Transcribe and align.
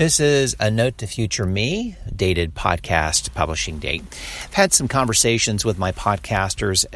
This 0.00 0.18
is 0.18 0.56
a 0.58 0.70
note 0.70 0.96
to 0.96 1.06
future 1.06 1.44
me, 1.44 1.94
dated 2.16 2.54
podcast 2.54 3.34
publishing 3.34 3.78
date. 3.78 4.02
I've 4.44 4.54
had 4.54 4.72
some 4.72 4.88
conversations 4.88 5.62
with 5.62 5.78
my 5.78 5.92
podcasters 5.92 6.86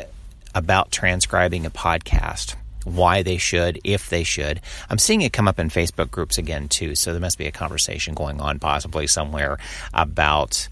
about 0.54 0.90
transcribing 0.90 1.66
a 1.66 1.70
podcast, 1.70 2.54
why 2.84 3.22
they 3.22 3.36
should, 3.36 3.78
if 3.84 4.08
they 4.08 4.22
should. 4.24 4.62
I'm 4.88 4.96
seeing 4.96 5.20
it 5.20 5.34
come 5.34 5.46
up 5.46 5.58
in 5.58 5.68
Facebook 5.68 6.10
groups 6.10 6.38
again, 6.38 6.66
too, 6.70 6.94
so 6.94 7.12
there 7.12 7.20
must 7.20 7.36
be 7.36 7.46
a 7.46 7.52
conversation 7.52 8.14
going 8.14 8.40
on 8.40 8.58
possibly 8.58 9.06
somewhere 9.06 9.58
about 9.92 10.66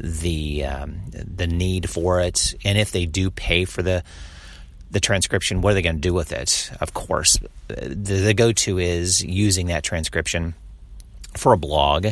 the 0.00 0.64
um, 0.64 1.02
the 1.12 1.46
need 1.46 1.90
for 1.90 2.18
it, 2.18 2.54
and 2.64 2.78
if 2.78 2.92
they 2.92 3.04
do 3.04 3.30
pay 3.30 3.66
for 3.66 3.82
the 3.82 4.02
the 4.90 5.00
transcription, 5.00 5.60
what 5.60 5.72
are 5.72 5.74
they 5.74 5.82
going 5.82 5.96
to 5.96 6.00
do 6.00 6.14
with 6.14 6.32
it? 6.32 6.70
Of 6.80 6.94
course, 6.94 7.38
the, 7.68 7.94
the 7.94 8.32
go 8.32 8.52
to 8.52 8.78
is 8.78 9.22
using 9.22 9.66
that 9.66 9.82
transcription 9.84 10.54
for 11.36 11.52
a 11.52 11.56
blog, 11.56 12.08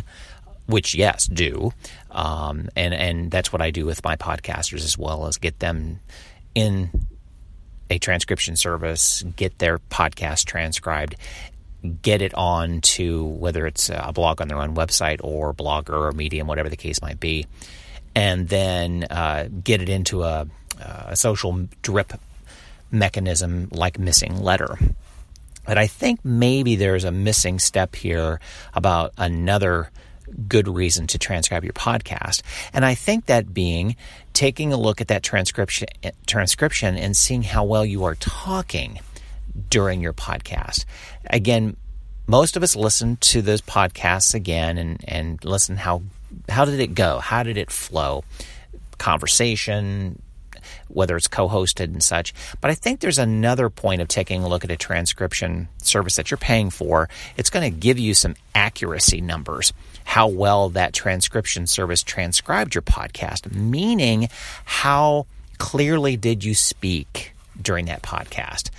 which 0.67 0.95
yes, 0.95 1.27
do, 1.27 1.73
um, 2.11 2.69
and 2.77 2.95
and 2.95 3.31
that's 3.31 3.53
what 3.53 3.63
I 3.63 3.71
do 3.71 3.87
with 3.87 4.05
my 4.05 4.17
podcasters 4.17 4.85
as 4.85 4.97
well 4.97 5.27
as 5.27 5.39
get 5.39 5.59
them 5.59 6.01
in 6.55 6.91
a 7.91 7.99
transcription 7.99 8.57
service, 8.57 9.23
get 9.37 9.59
their 9.59 9.79
podcast 9.79 10.45
transcribed, 10.47 11.17
get 12.03 12.23
it 12.23 12.35
on 12.35 12.81
to 12.81 13.25
whether 13.25 13.67
it's 13.67 13.91
a 13.91 14.13
blog 14.15 14.41
on 14.41 14.49
their 14.49 14.59
own 14.59 14.75
website 14.75 15.21
or 15.23 15.53
Blogger 15.53 16.09
or 16.09 16.13
Medium, 16.13 16.47
whatever 16.47 16.69
the 16.69 16.77
case 16.77 17.03
might 17.03 17.21
be, 17.21 17.47
and 18.15 18.49
then 18.49 19.05
uh, 19.11 19.49
get 19.63 19.83
it 19.83 19.89
into 19.89 20.23
a, 20.23 20.47
a 20.81 21.17
social 21.17 21.69
drip 21.83 22.13
mechanism 22.91 23.69
like 23.73 23.99
MissingLettr. 23.99 24.95
But 25.65 25.79
I 25.79 25.87
think 25.87 26.25
maybe 26.25 26.77
there's 26.77 27.05
a 27.05 27.13
missing 27.13 27.59
step 27.59 27.95
here 27.95 28.41
about 28.75 29.13
another 29.17 29.91
good 30.49 30.69
reason 30.69 31.07
to 31.09 31.19
transcribe 31.19 31.65
your 31.65 31.73
podcast. 31.73 32.43
And 32.73 32.85
I 32.85 32.95
think 32.95 33.27
that 33.27 33.53
being 33.53 33.97
taking 34.33 34.73
a 34.73 34.77
look 34.77 35.01
at 35.01 35.09
that 35.09 35.23
transcription 35.23 35.89
transcription 36.27 36.97
and 36.97 37.17
seeing 37.17 37.43
how 37.43 37.65
well 37.65 37.85
you 37.85 38.05
are 38.05 38.15
talking 38.15 39.01
during 39.69 40.01
your 40.01 40.13
podcast. 40.13 40.85
Again, 41.27 41.77
most 42.27 42.57
of 42.57 42.63
us 42.63 42.77
listen 42.77 43.17
to 43.17 43.43
those 43.43 43.61
podcasts 43.61 44.35
again 44.35 44.79
and, 44.79 45.05
and 45.07 45.45
listen 45.45 45.77
how 45.77 46.03
how 46.49 46.65
did 46.65 46.81
it 46.81 46.95
go? 46.95 47.19
How 47.19 47.43
did 47.43 47.59
it 47.59 47.71
flow? 47.71 48.25
Conversation, 48.99 50.23
whether 50.89 51.17
it's 51.17 51.29
co-hosted 51.29 51.85
and 51.85 52.03
such. 52.03 52.35
But 52.61 52.71
I 52.71 52.75
think 52.75 53.01
there's 53.01 53.19
another 53.19 53.71
point 53.71 54.03
of 54.03 54.09
taking 54.09 54.43
a 54.43 54.49
look 54.49 54.65
at 54.65 54.71
a 54.71 54.77
transcription 54.77 55.69
service 55.79 56.17
that 56.17 56.31
you're 56.31 56.39
paying 56.39 56.71
for. 56.71 57.09
It's 57.37 57.51
going 57.51 57.71
to 57.71 57.79
give 57.79 57.99
you 57.99 58.15
some 58.15 58.35
accuracy 58.55 59.21
numbers, 59.21 59.73
how 60.05 60.29
well 60.29 60.69
that 60.71 60.93
transcription 60.93 61.67
service 61.67 62.03
transcribed 62.03 62.75
your 62.75 62.83
podcast, 62.83 63.53
meaning 63.55 64.29
how 64.65 65.27
clearly 65.59 66.17
did 66.17 66.45
you 66.45 66.55
speak 66.55 67.35
during 67.61 67.87
that 67.87 68.03
podcast. 68.03 68.71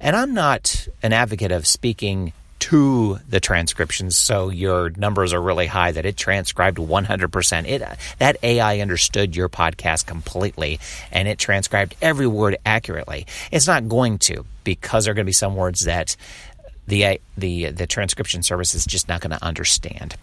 And 0.00 0.16
I'm 0.16 0.32
not 0.32 0.88
an 1.02 1.12
advocate 1.12 1.52
of 1.52 1.66
speaking 1.66 2.32
to 2.60 3.18
the 3.28 3.40
transcriptions 3.40 4.16
so 4.16 4.50
your 4.50 4.90
numbers 4.90 5.32
are 5.32 5.40
really 5.40 5.66
high 5.66 5.92
that 5.92 6.06
it 6.06 6.16
transcribed 6.16 6.78
100% 6.78 7.66
it 7.66 7.82
uh, 7.82 7.94
that 8.18 8.36
ai 8.42 8.80
understood 8.80 9.34
your 9.34 9.48
podcast 9.48 10.06
completely 10.06 10.78
and 11.10 11.26
it 11.26 11.38
transcribed 11.38 11.94
every 12.00 12.26
word 12.26 12.56
accurately. 12.64 13.26
It's 13.50 13.66
not 13.66 13.88
going 13.88 14.18
to 14.20 14.44
because 14.64 15.04
there 15.04 15.12
are 15.12 15.14
going 15.14 15.24
to 15.24 15.28
be 15.28 15.32
some 15.32 15.56
words 15.56 15.80
that 15.80 16.16
the 16.86 17.20
the 17.36 17.70
the 17.70 17.86
transcription 17.86 18.42
service 18.42 18.74
is 18.74 18.84
just 18.84 19.08
not 19.08 19.20
going 19.20 19.36
to 19.36 19.44
understand. 19.44 20.16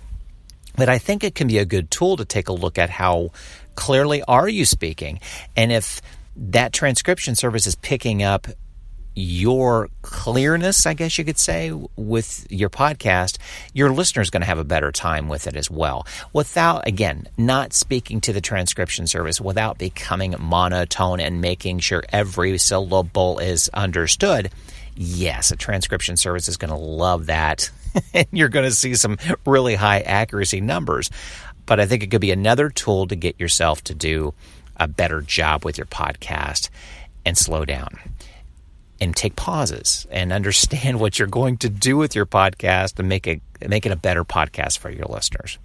But 0.76 0.90
i 0.90 1.00
think 1.00 1.24
it 1.24 1.34
can 1.34 1.48
be 1.48 1.58
a 1.58 1.66
good 1.66 1.90
tool 1.90 2.18
to 2.18 2.26
take 2.26 2.50
a 2.50 2.54
look 2.54 2.78
at 2.78 2.92
how 2.92 3.32
clearly 3.74 4.22
are 4.24 4.48
you 4.48 4.64
speaking 4.64 5.20
and 5.56 5.72
if 5.72 6.02
that 6.36 6.72
transcription 6.72 7.34
service 7.34 7.66
is 7.66 7.76
picking 7.76 8.22
up 8.22 8.48
your 9.18 9.90
clearness, 10.04 10.86
I 10.86 10.94
guess 10.94 11.18
you 11.18 11.26
could 11.26 11.40
say, 11.40 11.72
with 11.96 12.46
your 12.52 12.70
podcast, 12.70 13.40
your 13.74 13.90
listener 13.92 14.22
is 14.22 14.30
going 14.30 14.42
to 14.42 14.48
have 14.48 14.60
a 14.60 14.64
better 14.64 14.92
time 14.92 15.28
with 15.28 15.48
it 15.48 15.56
as 15.56 15.72
well. 15.72 16.06
Without, 16.34 16.88
again, 16.88 17.28
not 17.36 17.74
speaking 17.74 18.22
to 18.22 18.34
the 18.34 18.42
transcription 18.42 19.08
service, 19.08 19.42
without 19.42 19.80
becoming 19.80 20.36
monotone 20.38 21.20
and 21.20 21.42
making 21.42 21.80
sure 21.80 22.04
every 22.10 22.60
syllable 22.60 23.40
is 23.40 23.70
understood. 23.70 24.52
Yes, 24.96 25.50
a 25.50 25.56
transcription 25.56 26.16
service 26.16 26.48
is 26.48 26.58
going 26.58 26.72
to 26.72 26.78
love 26.78 27.26
that. 27.26 27.72
and 28.14 28.28
you're 28.32 28.50
going 28.50 28.70
to 28.70 28.76
see 28.76 28.94
some 28.94 29.18
really 29.48 29.74
high 29.74 30.02
accuracy 30.02 30.62
numbers. 30.62 31.10
But 31.66 31.80
I 31.80 31.88
think 31.88 32.04
it 32.04 32.12
could 32.12 32.22
be 32.22 32.32
another 32.32 32.70
tool 32.70 33.08
to 33.08 33.16
get 33.16 33.40
yourself 33.40 33.84
to 33.86 33.96
do 33.96 34.36
a 34.76 34.88
better 34.88 35.22
job 35.22 35.66
with 35.66 35.80
your 35.80 35.88
podcast 35.88 36.70
and 37.26 37.36
slow 37.36 37.66
down 37.66 37.98
and 39.00 39.16
take 39.16 39.36
pauses 39.36 40.08
and 40.12 40.32
understand 40.34 41.00
what 41.00 41.20
you're 41.20 41.28
going 41.28 41.58
to 41.58 41.70
do 41.70 41.98
with 41.98 42.16
your 42.16 42.26
podcast 42.26 43.00
and 43.00 43.08
make 43.10 43.28
it 43.28 43.42
make 43.68 43.86
it 43.86 43.92
a 43.92 43.96
better 43.96 44.24
podcast 44.24 44.78
for 44.78 44.90
your 44.90 45.06
listeners. 45.06 45.58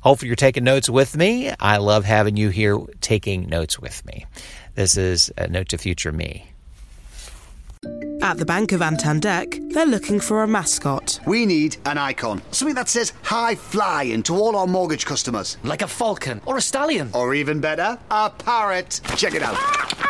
Hopefully 0.00 0.28
you're 0.28 0.36
taking 0.36 0.64
notes 0.64 0.88
with 0.88 1.16
me. 1.16 1.52
I 1.60 1.76
love 1.76 2.04
having 2.04 2.36
you 2.36 2.48
here 2.48 2.78
taking 3.00 3.48
notes 3.48 3.78
with 3.78 4.04
me. 4.06 4.24
This 4.74 4.96
is 4.96 5.30
a 5.36 5.46
note 5.46 5.68
to 5.68 5.78
future 5.78 6.10
me. 6.10 6.46
At 8.22 8.36
the 8.36 8.44
Bank 8.44 8.72
of 8.72 8.80
Antandek, 8.80 9.72
they're 9.72 9.86
looking 9.86 10.20
for 10.20 10.42
a 10.42 10.46
mascot. 10.46 11.18
We 11.26 11.46
need 11.46 11.78
an 11.86 11.96
icon. 11.96 12.42
Something 12.50 12.74
that 12.74 12.88
says 12.88 13.14
high 13.22 13.54
flying 13.54 14.22
to 14.24 14.36
all 14.36 14.56
our 14.56 14.66
mortgage 14.66 15.06
customers. 15.06 15.56
Like 15.64 15.80
a 15.80 15.88
falcon 15.88 16.42
or 16.44 16.58
a 16.58 16.60
stallion. 16.60 17.10
Or 17.14 17.34
even 17.34 17.60
better, 17.60 17.98
a 18.10 18.28
parrot. 18.28 19.00
Check 19.16 19.34
it 19.34 19.42
out. 19.42 19.54
Ah, 19.56 20.09